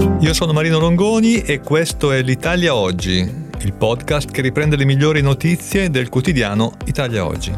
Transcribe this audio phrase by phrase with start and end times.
[0.00, 5.20] Io sono Marino Longoni e questo è l'Italia Oggi, il podcast che riprende le migliori
[5.20, 7.52] notizie del quotidiano Italia Oggi.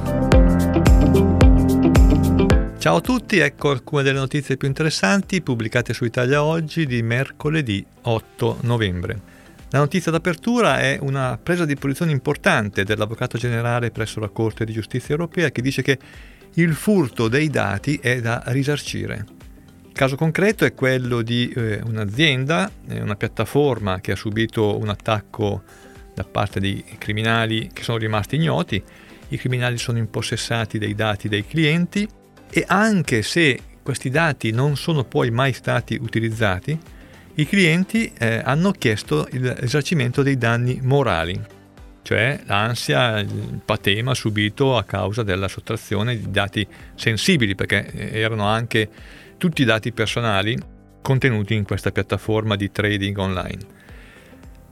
[2.78, 7.84] Ciao a tutti, ecco alcune delle notizie più interessanti pubblicate su Italia Oggi di mercoledì
[8.02, 9.20] 8 novembre.
[9.70, 14.72] La notizia d'apertura è una presa di posizione importante dell'Avvocato generale presso la Corte di
[14.72, 15.98] Giustizia europea che dice che
[16.54, 19.24] il furto dei dati è da risarcire.
[19.92, 24.88] Il caso concreto è quello di eh, un'azienda, eh, una piattaforma che ha subito un
[24.88, 25.64] attacco
[26.14, 28.82] da parte di criminali che sono rimasti ignoti.
[29.28, 32.08] I criminali sono impossessati dei dati dei clienti
[32.48, 36.76] e anche se questi dati non sono poi mai stati utilizzati,
[37.34, 41.38] i clienti eh, hanno chiesto il risarcimento dei danni morali,
[42.02, 48.44] cioè l'ansia, il patema subito a causa della sottrazione di dati sensibili, perché eh, erano
[48.44, 48.88] anche
[49.38, 50.58] tutti i dati personali
[51.00, 53.80] contenuti in questa piattaforma di trading online.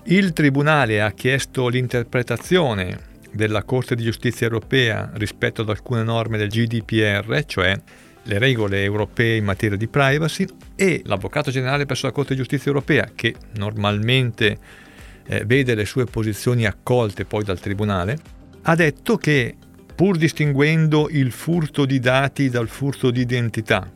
[0.05, 6.49] Il Tribunale ha chiesto l'interpretazione della Corte di giustizia europea rispetto ad alcune norme del
[6.49, 7.81] GDPR, cioè
[8.23, 12.71] le regole europee in materia di privacy, e l'Avvocato generale presso la Corte di giustizia
[12.71, 14.59] europea, che normalmente
[15.27, 18.19] eh, vede le sue posizioni accolte poi dal Tribunale,
[18.63, 19.55] ha detto che
[19.95, 23.91] pur distinguendo il furto di dati dal furto di identità,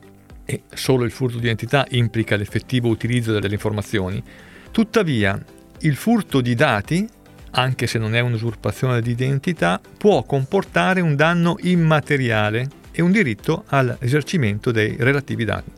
[0.45, 4.23] e solo il furto di identità implica l'effettivo utilizzo delle informazioni,
[4.71, 5.43] tuttavia
[5.81, 7.09] il furto di dati,
[7.53, 13.65] anche se non è un'usurpazione di identità, può comportare un danno immateriale e un diritto
[13.69, 15.71] all'esercimento dei relativi dati.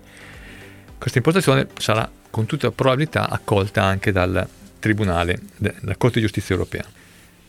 [0.98, 4.46] Questa impostazione sarà con tutta probabilità accolta anche dal
[4.86, 6.84] Tribunale, dalla Corte di Giustizia europea.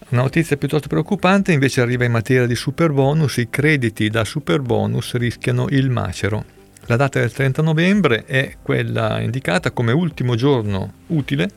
[0.09, 3.37] Una notizia piuttosto preoccupante invece arriva in materia di super bonus.
[3.37, 6.43] I crediti da super bonus rischiano il macero.
[6.85, 11.49] La data del 30 novembre è quella indicata come ultimo giorno utile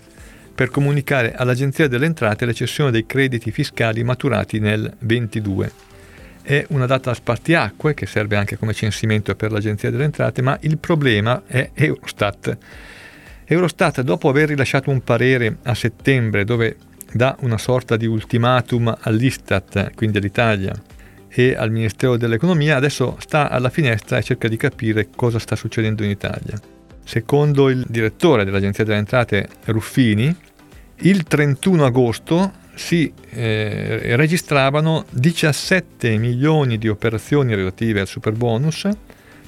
[0.55, 5.73] per comunicare all'Agenzia delle Entrate la cessione dei crediti fiscali maturati nel 22.
[6.43, 10.59] È una data a spartiacque che serve anche come censimento per l'Agenzia delle Entrate, ma
[10.63, 12.59] il problema è Eurostat.
[13.53, 16.77] Eurostat, dopo aver rilasciato un parere a settembre dove
[17.13, 20.73] dà una sorta di ultimatum all'Istat, quindi all'Italia,
[21.29, 26.05] e al Ministero dell'Economia, adesso sta alla finestra e cerca di capire cosa sta succedendo
[26.05, 26.57] in Italia.
[27.03, 30.33] Secondo il direttore dell'Agenzia delle Entrate Ruffini,
[30.99, 38.89] il 31 agosto si eh, registravano 17 milioni di operazioni relative al super bonus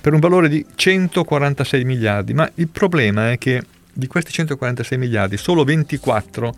[0.00, 5.36] per un valore di 146 miliardi, ma il problema è che di questi 146 miliardi
[5.36, 6.54] solo 24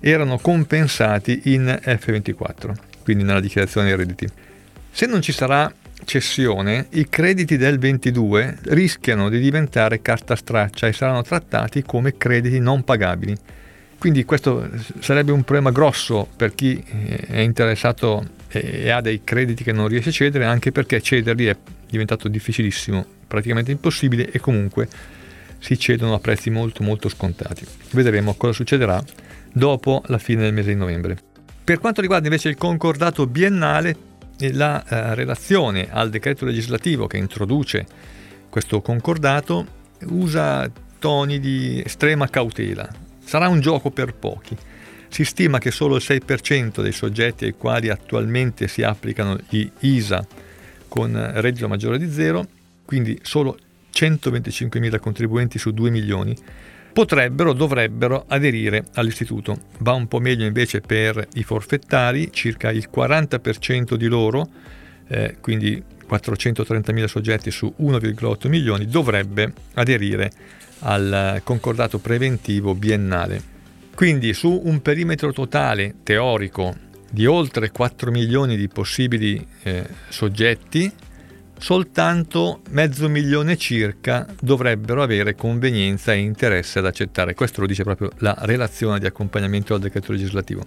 [0.00, 4.26] erano compensati in F24, quindi nella dichiarazione dei redditi.
[4.90, 5.72] Se non ci sarà
[6.04, 12.60] cessione, i crediti del 22 rischiano di diventare carta straccia e saranno trattati come crediti
[12.60, 13.36] non pagabili.
[13.98, 14.68] Quindi questo
[15.00, 16.82] sarebbe un problema grosso per chi
[17.26, 21.56] è interessato e ha dei crediti che non riesce a cedere, anche perché cederli è
[21.88, 24.88] diventato difficilissimo, praticamente impossibile e comunque
[25.58, 27.66] si cedono a prezzi molto molto scontati.
[27.92, 29.02] Vedremo cosa succederà
[29.52, 31.18] dopo la fine del mese di novembre.
[31.64, 33.96] Per quanto riguarda invece il concordato biennale,
[34.52, 37.86] la eh, relazione al decreto legislativo che introduce
[38.50, 39.66] questo concordato
[40.08, 42.88] usa toni di estrema cautela.
[43.24, 44.56] Sarà un gioco per pochi.
[45.08, 50.26] Si stima che solo il 6% dei soggetti ai quali attualmente si applicano gli ISA
[50.88, 52.46] con reddito maggiore di zero,
[52.84, 53.58] quindi solo
[53.96, 56.36] 125.000 contribuenti su 2 milioni,
[56.92, 59.62] potrebbero, dovrebbero aderire all'istituto.
[59.78, 64.48] Va un po' meglio invece per i forfettari, circa il 40% di loro,
[65.08, 70.30] eh, quindi 430.000 soggetti su 1,8 milioni, dovrebbe aderire
[70.80, 73.54] al concordato preventivo biennale.
[73.94, 76.76] Quindi su un perimetro totale teorico
[77.10, 80.92] di oltre 4 milioni di possibili eh, soggetti,
[81.58, 87.34] soltanto mezzo milione circa dovrebbero avere convenienza e interesse ad accettare.
[87.34, 90.64] Questo lo dice proprio la relazione di accompagnamento al decreto legislativo.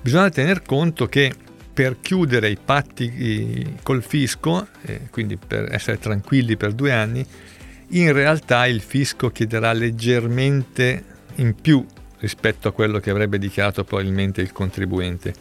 [0.00, 1.32] Bisogna tener conto che
[1.72, 7.26] per chiudere i patti col fisco, eh, quindi per essere tranquilli per due anni,
[7.88, 11.04] in realtà il fisco chiederà leggermente
[11.36, 11.84] in più
[12.18, 15.34] rispetto a quello che avrebbe dichiarato probabilmente il contribuente,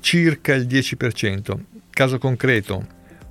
[0.00, 1.58] circa il 10%.
[1.90, 2.86] Caso concreto,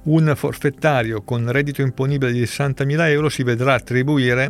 [0.08, 4.50] un forfettario con reddito imponibile di 60.000 euro si vedrà attribuire,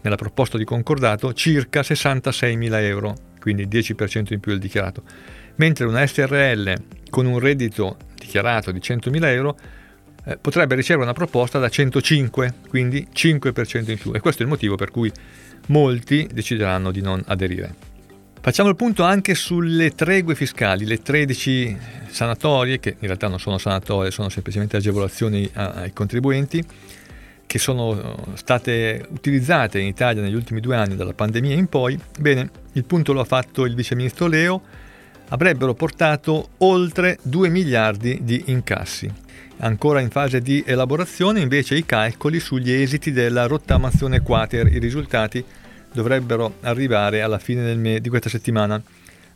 [0.00, 5.02] nella proposta di concordato, circa 66.000 euro, quindi il 10% in più del dichiarato,
[5.56, 6.74] mentre una SRL
[7.10, 9.58] con un reddito dichiarato di 100.000 euro
[10.24, 14.50] eh, potrebbe ricevere una proposta da 105, quindi 5% in più e questo è il
[14.50, 15.10] motivo per cui
[15.66, 17.87] molti decideranno di non aderire.
[18.40, 21.76] Facciamo il punto anche sulle tregue fiscali, le 13
[22.08, 26.64] sanatorie, che in realtà non sono sanatorie, sono semplicemente agevolazioni ai contribuenti,
[27.44, 31.98] che sono state utilizzate in Italia negli ultimi due anni dalla pandemia in poi.
[32.18, 34.62] Bene, il punto lo ha fatto il vice ministro Leo,
[35.30, 39.12] avrebbero portato oltre 2 miliardi di incassi.
[39.58, 45.44] Ancora in fase di elaborazione invece i calcoli sugli esiti della rottamazione quater, i risultati
[45.92, 48.80] dovrebbero arrivare alla fine me- di questa settimana.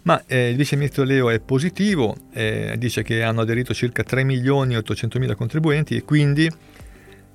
[0.03, 4.25] Ma eh, il vice ministro Leo è positivo, eh, dice che hanno aderito circa 3
[4.25, 6.51] milioni e 800 mila contribuenti e quindi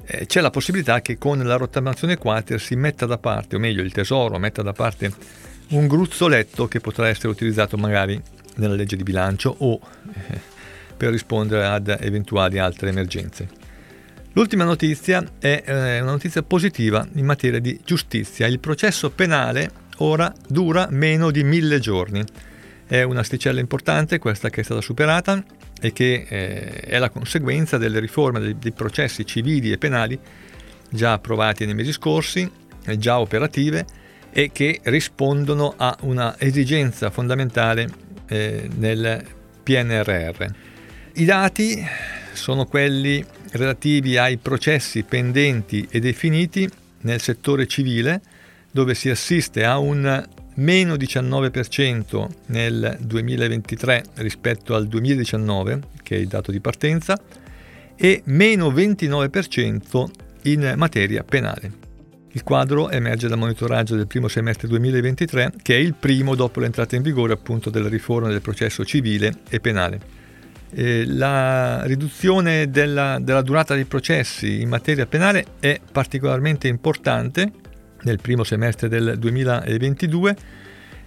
[0.06, 3.82] eh, c'è la possibilità che con la rottamazione quater si metta da parte, o meglio
[3.82, 5.12] il tesoro metta da parte
[5.70, 8.22] un gruzzoletto che potrà essere utilizzato magari
[8.56, 9.80] nella legge di bilancio o
[10.14, 10.40] eh,
[10.96, 13.48] per rispondere ad eventuali altre emergenze.
[14.38, 18.46] L'ultima notizia è eh, una notizia positiva in materia di giustizia.
[18.46, 22.24] Il processo penale ora dura meno di mille giorni.
[22.86, 25.44] È una sticella importante questa che è stata superata
[25.82, 30.20] e che eh, è la conseguenza delle riforme dei, dei, processi civili e penali
[30.88, 32.48] già approvati nei mesi scorsi,
[32.96, 33.88] già operative
[34.30, 37.90] e che rispondono a una esigenza fondamentale
[38.28, 39.26] eh, nel
[39.64, 40.46] PNRR.
[41.14, 41.84] I dati
[42.34, 43.26] sono quelli
[43.58, 46.70] relativi ai processi pendenti e definiti
[47.02, 48.22] nel settore civile,
[48.72, 50.26] dove si assiste a un
[50.56, 57.20] meno 19% nel 2023 rispetto al 2019, che è il dato di partenza,
[57.96, 60.06] e meno 29%
[60.44, 61.86] in materia penale.
[62.32, 66.96] Il quadro emerge dal monitoraggio del primo semestre 2023, che è il primo dopo l'entrata
[66.96, 70.17] in vigore appunto della riforma del processo civile e penale.
[70.70, 77.52] Eh, la riduzione della, della durata dei processi in materia penale è particolarmente importante
[78.04, 80.36] nel primo semestre del 2022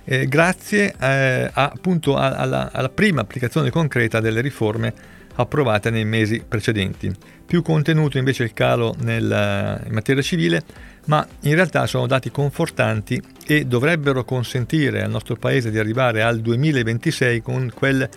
[0.04, 4.92] eh, grazie eh, appunto alla, alla prima applicazione concreta delle riforme
[5.34, 7.14] approvate nei mesi precedenti.
[7.46, 10.62] Più contenuto invece il calo nel, in materia civile,
[11.06, 16.40] ma in realtà sono dati confortanti e dovrebbero consentire al nostro Paese di arrivare al
[16.40, 18.08] 2026 con quel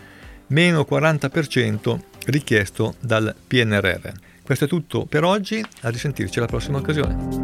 [0.48, 4.10] meno 40% richiesto dal PNRR.
[4.44, 7.43] Questo è tutto per oggi, a risentirci alla prossima occasione.